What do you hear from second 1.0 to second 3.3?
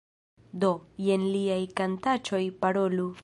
jen liaj kantaĉoj, Parolu